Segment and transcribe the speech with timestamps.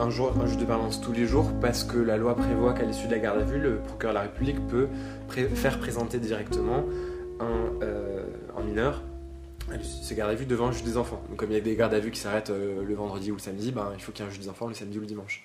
[0.00, 2.84] un, jour, un juge de permanence tous les jours parce que la loi prévoit qu'à
[2.84, 4.88] l'issue de la garde à vue, le procureur de la République peut
[5.54, 6.84] faire présenter directement
[7.38, 8.24] un, euh,
[8.64, 9.02] mineur
[9.70, 11.22] à ces gardes à vue devant un juge des enfants.
[11.28, 13.34] Donc comme il y a des gardes à vue qui s'arrêtent euh, le vendredi ou
[13.34, 15.02] le samedi, ben, il faut qu'il y ait un juge des enfants le samedi ou
[15.02, 15.44] le dimanche.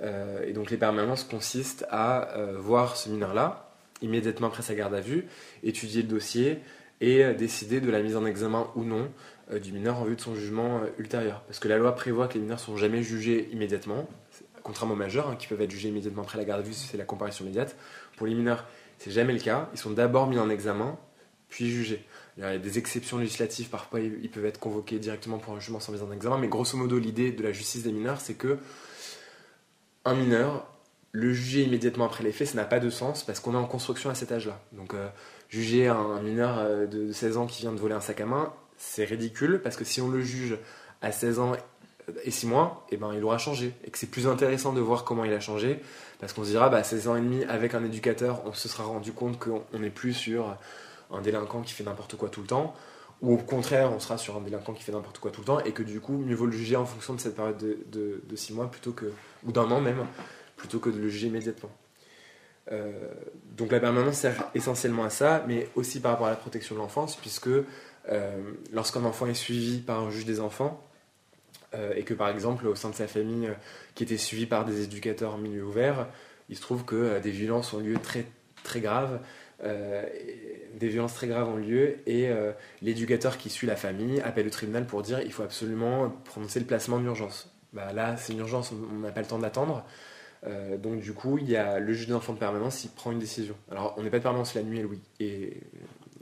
[0.00, 3.64] Euh, et donc les permanences consistent à voir ce mineur-là
[4.00, 5.26] immédiatement après sa garde à vue,
[5.64, 6.60] étudier le dossier
[7.00, 9.10] et décider de la mise en examen ou non
[9.50, 11.42] euh, du mineur en vue de son jugement euh, ultérieur.
[11.46, 14.06] Parce que la loi prévoit que les mineurs sont jamais jugés immédiatement,
[14.62, 16.86] contrairement aux majeurs, hein, qui peuvent être jugés immédiatement après la garde à vue si
[16.86, 17.74] c'est la comparution immédiate.
[18.16, 18.66] Pour les mineurs,
[18.98, 19.70] c'est jamais le cas.
[19.72, 20.98] Ils sont d'abord mis en examen,
[21.48, 22.04] puis jugés.
[22.36, 25.80] Il y a des exceptions législatives, parfois ils peuvent être convoqués directement pour un jugement
[25.80, 28.58] sans mise en examen, mais grosso modo, l'idée de la justice des mineurs, c'est que
[30.04, 30.70] un mineur,
[31.12, 33.66] le juger immédiatement après les faits, ça n'a pas de sens parce qu'on est en
[33.66, 34.60] construction à cet âge-là.
[34.72, 35.08] Donc, euh,
[35.48, 39.04] juger un, mineur de 16 ans qui vient de voler un sac à main, c'est
[39.04, 40.58] ridicule parce que si on le juge
[41.00, 41.52] à 16 ans
[42.24, 43.72] et 6 mois, eh ben, il aura changé.
[43.84, 45.80] Et que c'est plus intéressant de voir comment il a changé
[46.20, 48.84] parce qu'on se dira, bah, 16 ans et demi avec un éducateur, on se sera
[48.84, 50.56] rendu compte qu'on n'est plus sur
[51.10, 52.74] un délinquant qui fait n'importe quoi tout le temps.
[53.20, 55.60] Ou au contraire, on sera sur un délinquant qui fait n'importe quoi tout le temps
[55.60, 58.36] et que du coup, mieux vaut le juger en fonction de cette période de, de,
[58.36, 59.06] 6 mois plutôt que,
[59.44, 60.06] ou d'un an même,
[60.58, 61.70] plutôt que de le juger immédiatement.
[62.70, 62.92] Euh,
[63.56, 66.80] donc la permanence sert essentiellement à ça, mais aussi par rapport à la protection de
[66.80, 70.84] l'enfance, puisque euh, lorsqu'un enfant est suivi par un juge des enfants,
[71.74, 73.48] euh, et que par exemple au sein de sa famille
[73.94, 76.08] qui était suivi par des éducateurs en milieu ouvert,
[76.48, 78.26] il se trouve que des violences ont lieu très,
[78.64, 79.20] très graves,
[79.62, 82.30] des violences très graves ont lieu, et
[82.80, 86.64] l'éducateur qui suit la famille appelle le tribunal pour dire il faut absolument prononcer le
[86.64, 87.52] placement d'urgence.
[87.74, 89.84] Bah, là, c'est une urgence, on n'a pas le temps d'attendre.
[90.44, 93.18] Donc du coup, il y a le juge des enfants de permanence, il prend une
[93.18, 93.54] décision.
[93.70, 94.88] Alors, on n'est pas de permanence la nuit et le,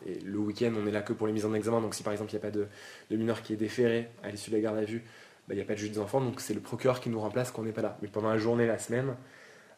[0.06, 1.80] et le week-end, on est là que pour les mises en examen.
[1.80, 2.68] Donc, si par exemple, il n'y a pas de,
[3.10, 5.02] mineur qui est déféré à l'issue de la garde à vue,
[5.48, 6.20] bah, il n'y a pas de juge des enfants.
[6.20, 7.98] Donc, c'est le procureur qui nous remplace quand on n'est pas là.
[8.02, 9.16] Mais pendant la journée, la semaine,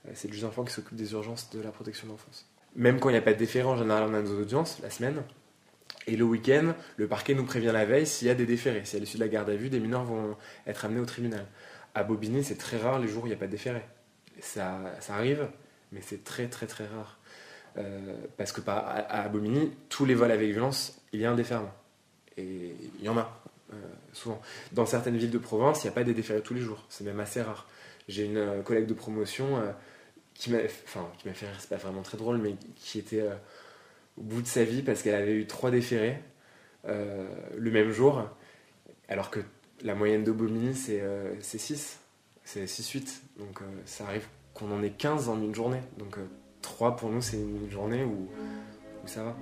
[0.07, 2.47] euh, c'est le juge des enfants qui s'occupe des urgences de la protection de l'enfance.
[2.77, 4.91] Même quand il n'y a pas de déféré, en général, on a nos audiences la
[4.91, 5.23] semaine.
[6.07, 8.83] Et le week-end, le parquet nous prévient la veille s'il y a des déférés.
[8.85, 11.47] Si à l'issue de la garde à vue, des mineurs vont être amenés au tribunal.
[11.95, 13.83] À Bobigny, c'est très rare les jours où il n'y a pas de déféré.
[14.41, 14.79] Ça,
[15.09, 15.49] arrive,
[15.93, 17.19] mais c'est très très très rare.
[17.77, 21.35] Euh, parce que à, à Bobigny, tous les vols avec violence, il y a un
[21.35, 21.73] déferment.
[22.37, 23.41] Et il y en a,
[23.73, 23.77] euh,
[24.13, 24.41] souvent.
[24.73, 26.85] Dans certaines villes de province, il n'y a pas des déférés tous les jours.
[26.89, 27.67] C'est même assez rare.
[28.09, 29.63] J'ai une euh, collègue de promotion
[30.35, 33.25] qui m'a enfin, fait rire, c'est pas vraiment très drôle, mais qui était
[34.17, 36.17] au bout de sa vie parce qu'elle avait eu trois déférés
[36.85, 38.23] le même jour,
[39.09, 39.41] alors que
[39.83, 41.03] la moyenne de Bobigny, c'est
[41.41, 41.99] 6.
[42.51, 43.21] C'est 6-8.
[43.39, 45.83] Donc ça arrive qu'on en ait 15 en une journée.
[45.99, 46.17] Donc
[46.63, 48.27] 3 pour nous, c'est une journée où,
[49.05, 49.37] ça va.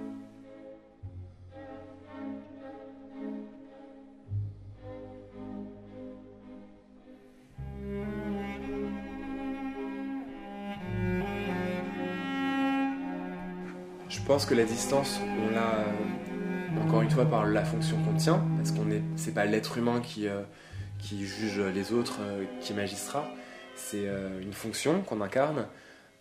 [14.09, 18.45] Je pense que la distance, on l'a encore une fois par la fonction qu'on tient,
[18.57, 20.43] parce qu'on est, c'est pas l'être humain qui, euh,
[20.99, 23.29] qui juge les autres, euh, qui est magistrat,
[23.75, 25.67] c'est euh, une fonction qu'on incarne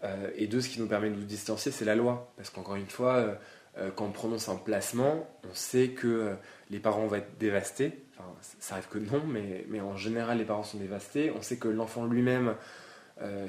[0.06, 2.32] euh, et deux, ce qui nous permet de nous distancier, c'est la loi.
[2.38, 3.36] Parce qu'encore une fois, euh,
[3.78, 6.36] euh, quand on prononce un placement, on sait que
[6.70, 8.04] les parents vont être dévastés.
[8.18, 11.32] Enfin, ça arrive que non, mais, en général, les parents sont dévastés.
[11.36, 12.56] On sait que l'enfant lui-même,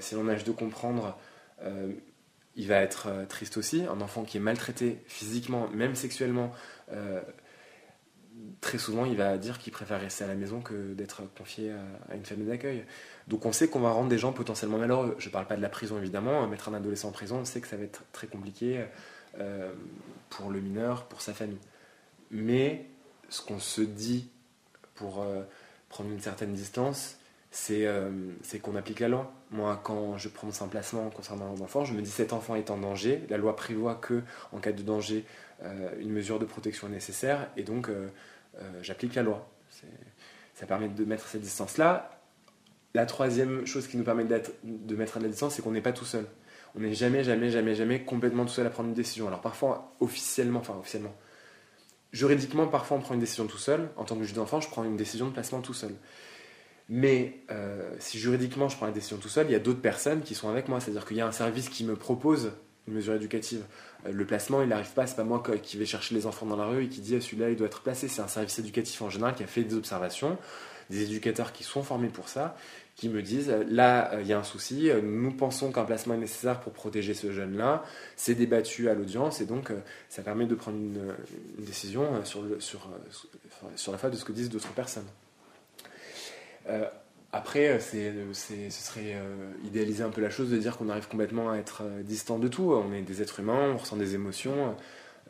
[0.00, 1.16] si l'on a de comprendre,
[2.56, 3.84] il va être triste aussi.
[3.84, 6.52] Un enfant qui est maltraité physiquement, même sexuellement,
[8.60, 11.72] très souvent, il va dire qu'il préfère rester à la maison que d'être confié
[12.10, 12.84] à, une famille d'accueil.
[13.28, 15.16] Donc on sait qu'on va rendre des gens potentiellement malheureux.
[15.18, 17.60] Je ne parle pas de la prison évidemment, mettre un adolescent en prison, on sait
[17.60, 18.84] que ça va être très compliqué
[19.38, 19.72] euh,
[20.30, 21.58] pour le mineur, pour sa famille.
[22.30, 22.86] Mais
[23.28, 24.28] ce qu'on se dit
[24.94, 25.42] pour euh,
[25.88, 27.18] prendre une certaine distance,
[27.70, 28.10] euh,
[28.42, 29.32] c'est qu'on applique la loi.
[29.50, 32.70] Moi, quand je prononce un placement concernant un enfant, je me dis cet enfant est
[32.70, 33.22] en danger.
[33.30, 34.22] La loi prévoit que,
[34.52, 35.24] en cas de danger,
[36.00, 37.90] une mesure de protection nécessaire, et donc
[38.82, 39.48] j'applique la loi.
[40.54, 42.10] Ça permet de mettre cette distance-là.
[42.94, 45.92] La troisième chose qui nous permet de mettre à la distance, c'est qu'on n'est pas
[45.92, 46.26] tout seul.
[46.74, 49.28] On n'est jamais, jamais, jamais, jamais complètement tout seul à prendre une décision.
[49.28, 51.14] Alors parfois, officiellement, enfin officiellement,
[52.12, 53.88] juridiquement, parfois on prend une décision tout seul.
[53.96, 55.92] En tant que juge d'enfant, je prends une décision de placement tout seul.
[56.88, 60.22] Mais euh, si juridiquement je prends la décision tout seul, il y a d'autres personnes
[60.22, 60.80] qui sont avec moi.
[60.80, 62.52] C'est-à-dire qu'il y a un service qui me propose
[62.86, 63.64] une mesure éducative.
[64.04, 66.66] Le placement, il n'arrive pas, c'est pas moi qui vais chercher les enfants dans la
[66.66, 68.08] rue et qui dit ah, celui-là il doit être placé.
[68.08, 70.38] C'est un service éducatif en général qui a fait des observations,
[70.90, 72.56] des éducateurs qui sont formés pour ça,
[72.96, 76.14] qui me disent là, euh, il y a un souci, euh, nous pensons qu'un placement
[76.14, 77.84] est nécessaire pour protéger ce jeune-là,
[78.16, 79.78] c'est débattu à l'audience et donc euh,
[80.08, 81.14] ça permet de prendre une,
[81.58, 85.06] décision sur, la foi de ce que disent d'autres personnes.
[87.32, 89.16] Après, c'est, ce serait
[89.64, 92.72] idéaliser un peu la chose de dire qu'on arrive complètement à être distant de tout.
[92.72, 94.74] On est des êtres humains, on ressent des émotions.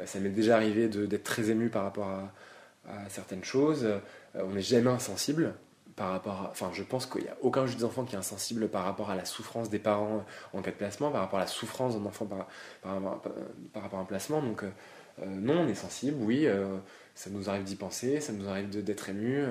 [0.05, 2.33] ça m'est déjà arrivé d'être très ému par rapport à,
[2.89, 3.89] à certaines choses.
[4.35, 5.55] on n'est jamais insensible
[5.97, 8.85] par rapport enfin je pense qu'il n'y a aucun juge d'enfant qui est insensible par
[8.85, 11.99] rapport à la souffrance des parents en cas de placement, par rapport à la souffrance
[11.99, 12.47] d'un enfant par,
[12.83, 14.43] par, rapport à un placement.
[14.43, 14.71] Donc euh,
[15.23, 16.77] euh, non, on est sensible, oui, euh,
[17.15, 19.43] ça nous arrive d'y penser, ça nous arrive d'être ému,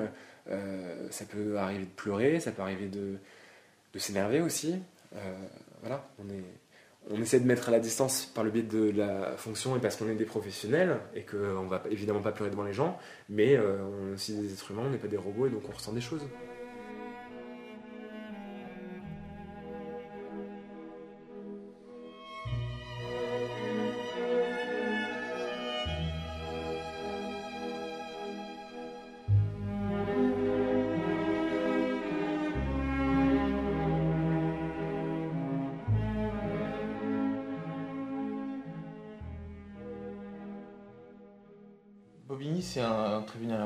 [0.48, 3.18] ça peut arriver de pleurer, ça peut arriver de,
[3.98, 4.76] s'énerver aussi.
[5.82, 6.08] voilà,
[7.12, 9.96] on essaie de mettre à la distance par le biais de la fonction et parce
[9.96, 12.98] qu'on est des professionnels et qu'on va évidemment pas pleurer devant les gens,
[13.30, 15.62] mais euh, on est aussi des êtres humains, on n'est pas des robots et donc
[15.70, 16.24] on ressent des choses.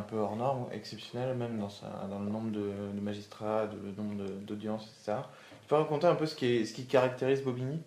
[0.09, 5.19] Peu hors norme, exceptionnel même dans, le nombre de, magistrats, de, le nombre d'audiences, etc.
[5.61, 7.81] Tu peux raconter un peu ce qui, caractérise Bobigny?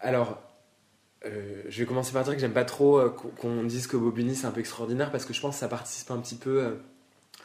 [0.00, 0.38] Alors,
[1.26, 4.34] euh, je vais commencer par dire que j'aime pas trop euh, qu'on dise que Bobigny
[4.34, 6.78] c'est un peu extraordinaire parce que je pense que ça participe un petit peu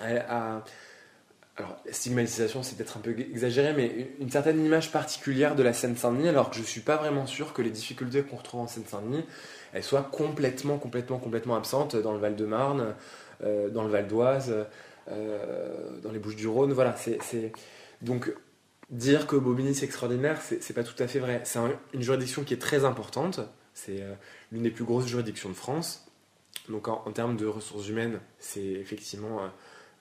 [0.01, 0.63] euh, à,
[1.57, 6.27] alors, stigmatisation, c'est peut-être un peu exagéré, mais une certaine image particulière de la Seine-Saint-Denis,
[6.27, 9.23] alors que je suis pas vraiment sûr que les difficultés qu'on retrouve en Seine-Saint-Denis,
[9.71, 12.93] elles soient complètement, complètement, complètement absentes dans le Val-de-Marne,
[13.41, 14.53] dans le Val d'Oise,
[15.11, 16.73] euh, dans les Bouches-du-Rhône.
[16.73, 16.95] Voilà,
[18.01, 18.33] donc
[18.89, 21.41] dire que Bobigny c'est extraordinaire, c'est pas tout à fait vrai.
[21.43, 21.59] C'est
[21.93, 23.39] une juridiction qui est très importante.
[23.73, 24.13] C'est euh,
[24.51, 26.07] l'une des plus grosses juridictions de France.
[26.69, 29.41] Donc en, termes de ressources humaines, c'est effectivement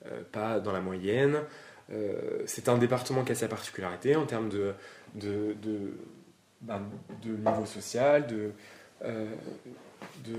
[0.07, 1.41] euh, pas dans la moyenne.
[1.91, 4.73] Euh, c'est un département qui a sa particularité en termes de,
[5.13, 5.93] de, de,
[6.61, 6.81] ben,
[7.23, 8.51] niveau social, de,
[9.05, 9.25] euh,
[10.25, 10.33] de,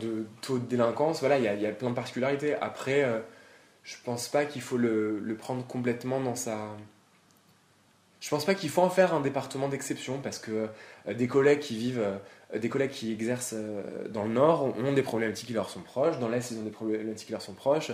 [0.00, 1.20] de, taux de délinquance.
[1.20, 2.54] Voilà, il y a, plein de particularités.
[2.54, 3.04] Après,
[3.84, 6.76] je pense pas qu'il faut le, prendre complètement dans sa.
[8.20, 10.68] Je pense pas qu'il faut en faire un département d'exception parce que
[11.08, 12.04] des collègues qui vivent,
[12.54, 13.54] des collègues qui exercent
[14.10, 16.70] dans le Nord ont des problématiques qui leur sont proches, dans l'Est ils ont des
[16.70, 17.92] problématiques qui leur sont proches.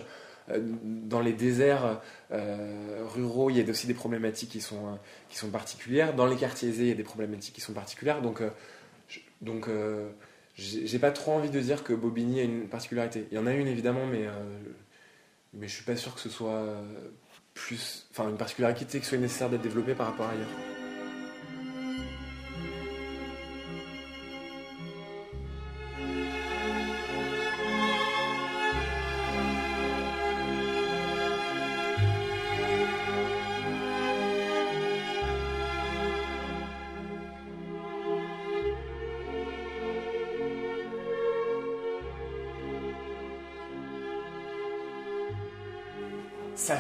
[0.50, 2.00] Euh, dans les déserts
[2.32, 4.96] euh, ruraux, il y a aussi des problématiques qui sont, euh,
[5.28, 6.14] qui sont particulières.
[6.14, 8.20] Dans les quartiers aisés, il y a des problématiques qui sont particulières.
[8.20, 8.42] Donc,
[9.44, 9.68] donc
[10.56, 13.26] j'ai pas trop envie de dire que Bobigny a une particularité.
[13.30, 14.26] Il y en a une évidemment, mais,
[15.52, 16.64] mais je suis pas sûr que ce soit
[17.54, 20.73] plus, enfin une particularité qui soit nécessaire d'être développée par rapport à ailleurs.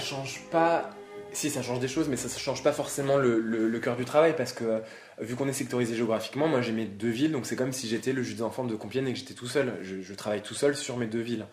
[0.04, 0.90] Change pas.
[1.32, 4.36] Si, ça change des choses, mais ça ne change pas forcément le, cœur du travail
[4.36, 4.78] parce que, euh,
[5.18, 8.12] vu qu'on est sectorisé géographiquement, moi j'ai mes deux villes, donc c'est comme si j'étais
[8.12, 9.72] le juge d'enfants de Compiègne et que j'étais tout seul.
[9.82, 11.46] Je, travaille tout seul sur mes deux villes.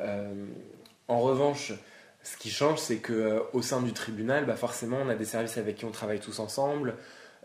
[0.00, 0.46] Euh,
[1.08, 1.72] en revanche,
[2.22, 5.24] ce qui change, c'est qu'au euh, au sein du tribunal, bah forcément, on a des
[5.24, 6.94] services avec qui on travaille tous ensemble.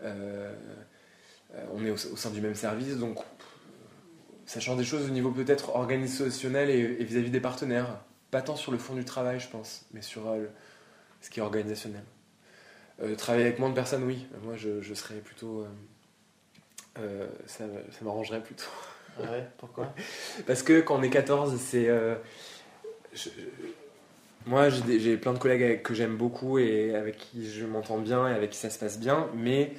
[0.02, 3.18] on est au, sein du même service, donc
[4.46, 7.98] ça change des choses au niveau peut-être organisationnel et vis à -vis des partenaires.
[8.32, 10.46] Pas tant sur le fond du travail, je pense, mais sur euh,
[11.20, 12.02] ce qui est organisationnel.
[13.02, 14.26] Euh, travailler avec moins de personnes, oui.
[14.42, 15.66] Moi, je, serais plutôt.
[16.98, 17.64] Euh, ça,
[18.00, 18.70] m'arrangerait plutôt.
[19.18, 19.94] Ah ouais, pourquoi?
[20.46, 21.90] Parce que quand on est 14, c'est.
[24.46, 28.32] moi, j'ai plein de collègues que j'aime beaucoup et avec qui je m'entends bien et
[28.32, 29.74] avec qui ça se passe bien, mais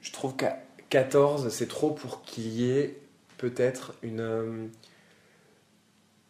[0.00, 2.98] je trouve qu'à 14, c'est trop pour qu'il y ait
[3.36, 4.70] peut-être une.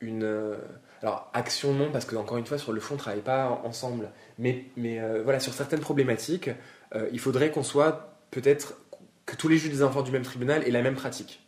[0.01, 0.59] une
[1.05, 3.61] alors, action, non, parce que, encore une fois, sur le fond, on ne travaille pas
[3.63, 4.09] ensemble.
[4.39, 6.49] Mais, euh, voilà, sur certaines problématiques,
[6.95, 8.79] euh, il faudrait qu'on soit peut-être
[9.27, 11.47] que tous les juges des enfants du même tribunal aient la même pratique.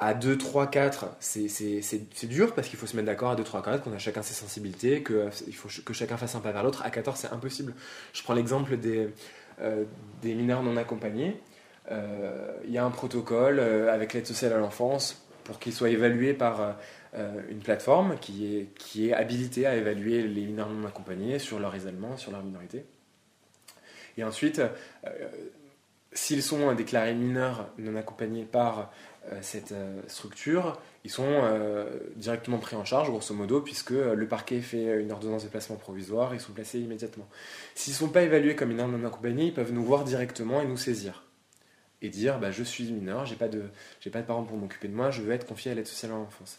[0.00, 3.62] À 2, 3, 4, c'est dur parce qu'il faut se mettre d'accord à 2, 3,
[3.62, 6.64] 4, qu'on a chacun ses sensibilités, qu'il euh, faut que chacun fasse un pas vers
[6.64, 6.82] l'autre.
[6.84, 7.74] À 14, c'est impossible.
[8.12, 9.10] Je prends l'exemple des,
[10.20, 11.40] des mineurs non accompagnés.
[11.88, 16.60] Il y a un protocole avec l'aide sociale à l'enfance pour qu'il soit évalué par
[16.60, 16.72] euh,
[17.14, 21.76] une plateforme qui est, qui est habilitée à évaluer les mineurs non accompagnés sur leur
[21.76, 22.84] isolement, sur leur minorité.
[24.16, 25.28] Et ensuite, euh,
[26.12, 28.92] s'ils sont déclarés mineurs non accompagnés par
[29.40, 29.72] cette
[30.08, 31.42] structure, ils sont
[32.16, 36.34] directement pris en charge, grosso modo, puisque le parquet fait une ordonnance de placement provisoire,
[36.34, 37.28] ils sont placés immédiatement.
[37.74, 40.66] S'ils ne sont pas évalués comme mineurs non accompagnés, ils peuvent nous voir directement et
[40.66, 41.22] nous saisir.
[42.02, 45.10] Et dire bah, Je suis mineur, j'ai pas, pas de parents pour m'occuper de moi,
[45.10, 46.58] je veux être confié à l'aide sociale à l'enfance.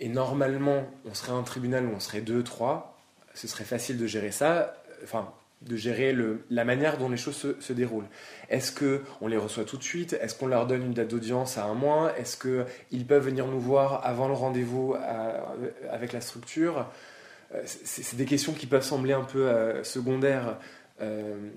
[0.00, 2.98] Et normalement, on serait un tribunal où on serait deux, trois,
[3.34, 5.30] ce serait facile de gérer ça, enfin,
[5.62, 8.08] de gérer le, la manière dont les choses se, déroulent.
[8.48, 10.14] Est-ce qu'on les reçoit tout de suite?
[10.14, 12.16] Est-ce qu'on leur donne une date d'audience à un mois?
[12.18, 14.96] Est-ce qu'ils peuvent venir nous voir avant le rendez-vous
[15.90, 16.86] avec la structure?
[17.54, 20.56] Euh, C'est des questions qui peuvent sembler un peu euh, secondaires
[21.00, 21.50] euh,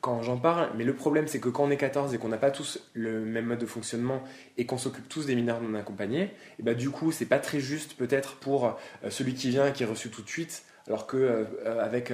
[0.00, 2.38] quand j'en parle, mais le problème c'est que quand on est 14 et qu'on n'a
[2.38, 4.22] pas tous le même mode de fonctionnement
[4.56, 7.60] et qu'on s'occupe tous des mineurs non accompagnés, et bah du coup c'est pas très
[7.60, 8.66] juste peut-être pour
[9.04, 11.84] euh, celui qui vient et qui est reçu tout de suite, alors que euh, euh,
[11.84, 12.12] avec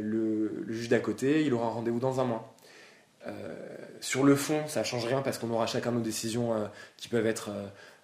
[0.00, 2.54] le, juge d'à côté, il aura un rendez-vous dans un mois.
[4.00, 6.52] sur le fond, ça change rien parce qu'on aura chacun nos décisions
[6.96, 7.50] qui peuvent être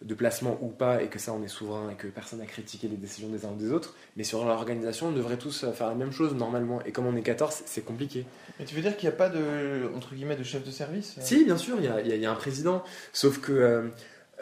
[0.04, 2.88] de placement ou pas, et que ça on est souverain et que personne n'a critiqué
[2.88, 3.94] les décisions des uns ou des autres.
[4.16, 6.82] Mais sur l'organisation, on devrait tous faire la même chose normalement.
[6.84, 8.26] Et comme on est 14, c'est compliqué.
[8.58, 11.16] Mais tu veux dire qu'il n'y a pas de, entre guillemets, de chef de service
[11.18, 11.22] euh?
[11.24, 12.84] Si, bien sûr, il y a, un président.
[13.12, 13.52] Sauf que.
[13.52, 13.88] Euh,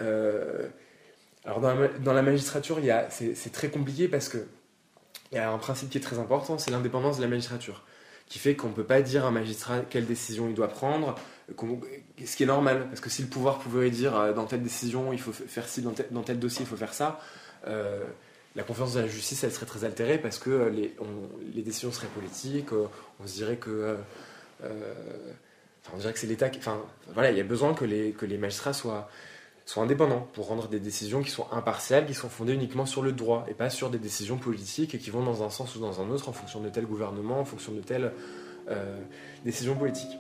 [0.00, 0.69] euh,
[1.45, 2.78] alors dans la, magistrature,
[3.11, 4.47] c'est très compliqué parce que
[5.33, 7.83] il y a un principe qui est très important, c'est l'indépendance de la magistrature,
[8.28, 11.16] qui fait qu'on ne peut pas dire à un magistrat quelle décision il doit prendre,
[12.25, 15.12] ce qui est normal, parce que si le pouvoir pouvait dire euh, dans telle décision
[15.12, 17.21] il faut faire ci, dans tel, dossier il faut faire ça,
[17.66, 18.02] euh,
[18.54, 20.94] la confiance de la justice elle serait très altérée parce que euh, les,
[21.54, 23.97] les décisions seraient politiques, on se dirait que.
[24.62, 26.59] on dirait que c'est l'État qui.
[26.59, 26.80] Enfin,
[27.14, 29.09] voilà, il y a besoin que les, magistrats soient,
[29.66, 33.12] soient indépendants pour rendre des décisions qui sont impartiales, qui sont fondées uniquement sur le
[33.12, 36.00] droit et pas sur des décisions politiques et qui vont dans un sens ou dans
[36.00, 38.12] un autre en fonction de tel gouvernement, en fonction de telle
[39.44, 40.18] décision politique.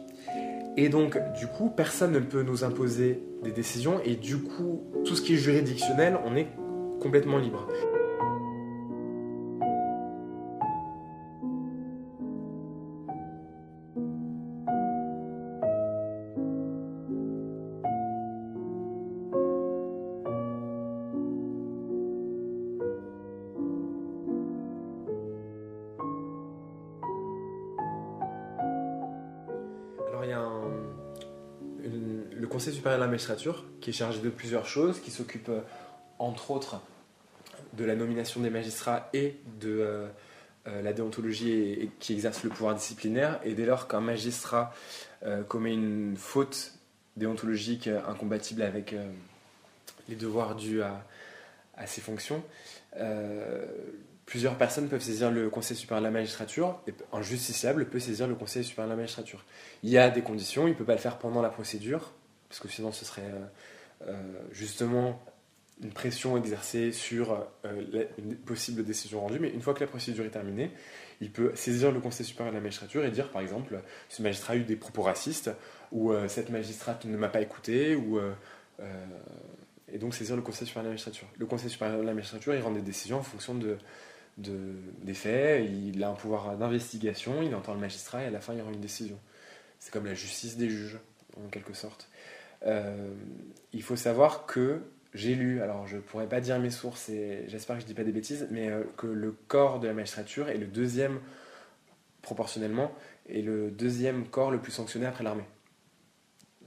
[0.76, 5.14] Et donc, du coup, personne ne peut nous imposer des décisions et du coup, tout
[5.14, 6.48] ce qui est juridictionnel, on est
[7.00, 7.68] complètement libre.
[33.02, 35.60] La magistrature, qui est chargé de plusieurs choses, qui s'occupe euh,
[36.18, 36.80] entre autres
[37.74, 40.06] de la nomination des magistrats et de euh,
[40.68, 43.40] euh, la déontologie et, qui exerce le pouvoir disciplinaire.
[43.44, 44.74] Et dès lors qu'un magistrat
[45.46, 46.74] commet une faute
[47.16, 48.92] déontologique incompatible avec
[50.08, 52.42] les devoirs dus à ses fonctions,
[54.26, 58.26] plusieurs personnes peuvent saisir le Conseil supérieur de la magistrature, et un justiciable peut saisir
[58.26, 59.44] le Conseil supérieur de la magistrature.
[59.84, 62.12] Il y a des conditions, il ne peut pas le faire pendant la procédure,
[62.52, 65.24] parce que sinon ce serait euh, euh, justement
[65.82, 70.26] une pression exercée sur euh, une possible décision rendue, mais une fois que la procédure
[70.26, 70.70] est terminée,
[71.22, 73.80] il peut saisir le Conseil supérieur de la magistrature et dire par exemple
[74.10, 75.50] ce magistrat a eu des propos racistes,
[75.92, 78.20] ou cette magistrate ne m'a pas écouté, ou,
[79.90, 81.28] et donc saisir le Conseil supérieur de la magistrature.
[81.38, 83.78] Le Conseil supérieur de la magistrature, il rend des décisions en fonction de,
[84.36, 88.40] de, des faits, il a un pouvoir d'investigation, il entend le magistrat et à la
[88.40, 89.18] fin il rend une décision.
[89.78, 90.98] C'est comme la justice des juges,
[91.44, 92.08] en quelque sorte.
[92.66, 93.14] Euh,
[93.72, 94.80] il faut savoir que
[95.14, 98.04] j'ai lu, alors je pourrais pas dire mes sources et j'espère que je dis pas
[98.04, 101.20] des bêtises, mais euh, que le corps de la magistrature est le deuxième,
[102.22, 102.92] proportionnellement,
[103.28, 105.44] est le deuxième corps le plus sanctionné après l'armée.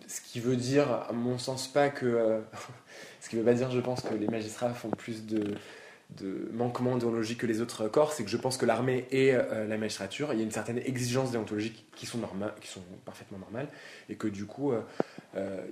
[0.07, 2.05] Ce qui veut dire, à mon sens, pas que.
[2.05, 2.41] Euh,
[3.21, 5.55] ce qui veut pas dire, je pense, que les magistrats font plus de,
[6.11, 9.77] de manquements déontologiques que les autres corps, c'est que je pense que l'armée et la
[9.77, 13.67] magistrature, il y a une certaine exigence déontologique qui sont, normales, qui sont parfaitement normales,
[14.09, 14.73] et que du coup,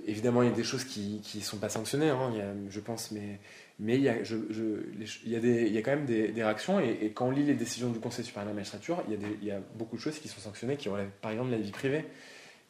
[0.05, 2.31] évidemment, il y a des choses qui ne sont pas sanctionnées, hein,
[2.69, 3.39] je pense, mais,
[3.79, 6.79] mais il, y a, y quand même des, réactions.
[6.79, 9.53] Et, quand on lit les décisions du Conseil supérieur de la magistrature, il y, a
[9.53, 11.71] y a beaucoup de choses qui sont sanctionnées, qui relèvent par exemple de la vie
[11.71, 12.05] privée.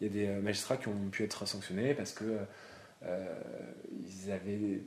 [0.01, 2.37] Il y a des euh, magistrats qui ont pu être sanctionnés parce que
[3.05, 3.35] euh,
[4.31, 4.81] avaient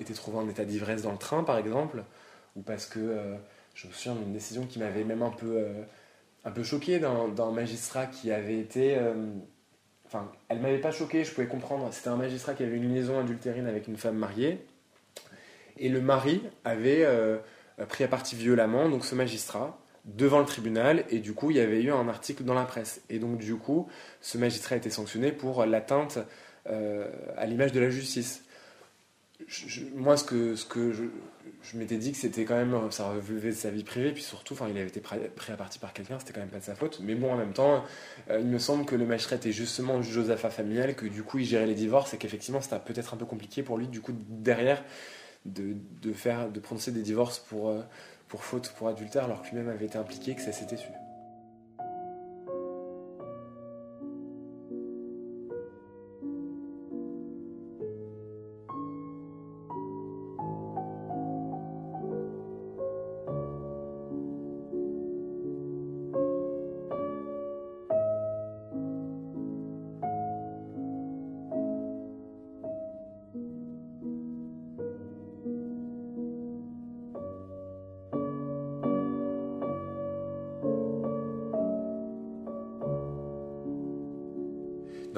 [0.00, 2.04] été trouvés en état d'ivresse dans le train, par exemple,
[2.56, 3.36] ou parce que
[3.74, 5.64] je me souviens d'une décision qui m'avait même un peu,
[6.44, 8.96] un peu choqué d'un magistrat qui avait été
[10.08, 11.88] Enfin, elle m'avait pas choqué, je pouvais comprendre.
[11.92, 14.58] C'était un magistrat qui avait une liaison adultérine avec une femme mariée.
[15.76, 17.36] Et le mari avait euh,
[17.88, 21.60] pris à partie violemment donc ce magistrat devant le tribunal et du coup il y
[21.60, 23.88] avait eu un article dans la presse et donc du coup
[24.22, 26.18] ce magistrat a été sanctionné pour l'atteinte
[26.68, 28.44] euh, à l'image de la justice.
[29.94, 33.54] Moi, ce que, ce que je, m'étais dit que c'était quand même, ça relevait de
[33.54, 36.32] sa vie privée, puis surtout, enfin, il avait été pris à partie par quelqu'un, c'était
[36.32, 37.00] quand même pas de sa faute.
[37.02, 37.84] Mais bon, en même temps,
[38.30, 41.44] euh, il me semble que le magistrat était justement affaires familiales, que du coup, il
[41.44, 44.82] gérait les divorces, et qu'effectivement, c'était peut-être un peu compliqué pour lui, du coup, derrière,
[45.44, 46.12] de, de
[46.48, 47.82] de prononcer des divorces pour, euh,
[48.26, 50.88] pour faute, pour adultère, alors que lui-même avait été impliqué, que ça s'était su.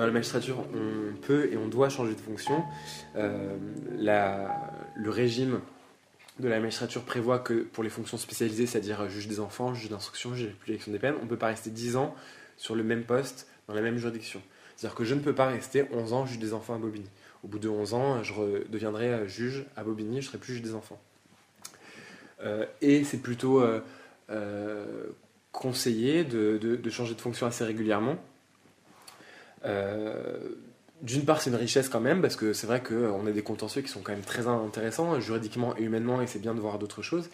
[0.00, 2.64] Dans la magistrature, on peut et on doit changer de fonction.
[3.16, 3.54] Euh,
[3.98, 5.60] le régime
[6.38, 10.34] de la magistrature prévoit que pour les fonctions spécialisées, c'est-à-dire juge des enfants, juge d'instruction,
[10.34, 12.14] juge d'élection des peines, on ne peut pas rester 10 ans
[12.56, 14.40] sur le même poste dans la même juridiction.
[14.74, 17.10] C'est-à-dire que je ne peux pas rester 11 ans juge des enfants à Bobigny.
[17.44, 20.74] Au bout de 11 ans, je deviendrai juge à Bobigny, je serai plus juge des
[20.74, 20.98] enfants.
[22.42, 25.06] Euh, et c'est plutôt euh,
[25.52, 28.16] conseillé de, changer de fonction assez régulièrement.
[29.64, 30.54] Euh,
[31.02, 33.82] d'une part, c'est une richesse quand même, parce que c'est vrai qu'on a des contentieux
[33.82, 37.02] qui sont quand même très intéressants, juridiquement et humainement, et c'est bien de voir d'autres
[37.02, 37.30] choses.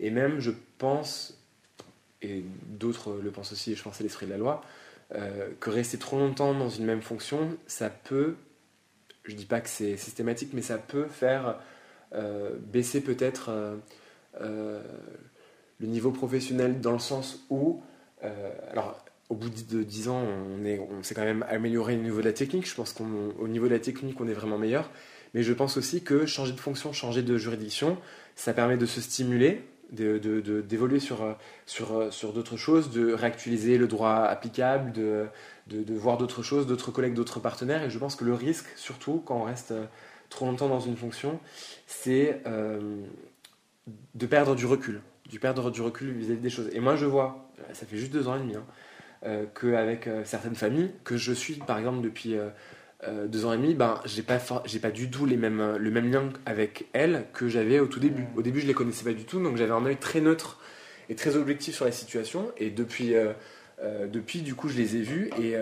[0.00, 1.38] Et même, je pense,
[2.22, 4.62] et d'autres le pensent aussi, et je pense à l'esprit de la loi,
[5.14, 8.36] euh, que rester trop longtemps dans une même fonction, ça peut,
[9.24, 11.58] je dis pas que c'est systématique, mais ça peut faire
[12.14, 13.50] euh, baisser peut-être
[14.40, 17.82] le niveau professionnel dans le sens où,
[18.70, 20.22] alors au bout de 10 ans,
[20.60, 22.68] on, est, on s'est quand même amélioré au niveau de la technique.
[22.68, 24.90] Je pense qu'au niveau de la technique, on est vraiment meilleur.
[25.32, 27.96] Mais je pense aussi que changer de fonction, changer de juridiction,
[28.36, 34.16] ça permet de se stimuler, d'évoluer sur, sur, sur d'autres choses, de réactualiser le droit
[34.16, 35.24] applicable, de,
[35.66, 37.82] de voir d'autres choses, d'autres collègues, d'autres partenaires.
[37.84, 39.72] Et je pense que le risque, surtout quand on reste
[40.28, 41.40] trop longtemps dans une fonction,
[41.86, 42.80] c'est euh,
[44.14, 46.68] de perdre du recul, de perdre du recul vis-à-vis des choses.
[46.74, 48.91] Et moi, je vois, ça fait juste deux ans et demi, hein, euh,
[49.54, 53.74] qu'avec euh, certaines familles que je suis, par exemple, depuis euh, deux ans et demi,
[53.74, 57.48] ben, j'ai pas, j'ai pas du tout les mêmes, le même lien avec elles que
[57.48, 58.26] j'avais au tout début.
[58.36, 60.60] Au début, je les connaissais pas du tout, donc j'avais un œil très neutre
[61.08, 62.52] et très objectif sur la situation.
[62.58, 63.14] Et depuis,
[63.82, 65.56] depuis du coup, je les ai vues et,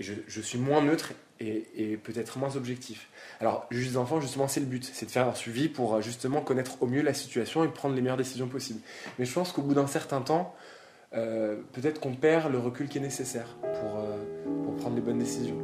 [0.00, 3.08] je, je, suis moins neutre et, et peut-être moins objectif.
[3.40, 6.40] Alors, juge des enfants, justement, c'est le but, c'est de faire un suivi pour justement
[6.40, 8.80] connaître au mieux la situation et prendre les meilleures décisions possibles.
[9.20, 10.75] Mais je pense qu'au bout d'un certain temps, euh,
[11.12, 15.58] peut-être qu'on perd le recul qui est nécessaire pour, euh, pour prendre les bonnes décisions.